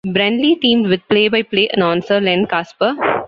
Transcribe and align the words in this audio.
Brenly 0.07 0.55
teamed 0.59 0.87
with 0.87 1.07
play-by-play 1.09 1.69
announcer 1.73 2.19
Len 2.19 2.47
Kasper. 2.47 2.95